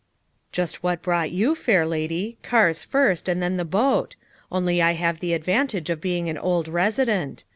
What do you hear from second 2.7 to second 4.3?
first and then the boat;